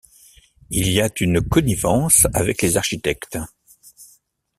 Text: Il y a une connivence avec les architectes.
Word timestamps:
Il 0.71 0.89
y 0.91 0.99
a 0.99 1.09
une 1.19 1.47
connivence 1.47 2.25
avec 2.33 2.63
les 2.63 2.75
architectes. 2.75 3.37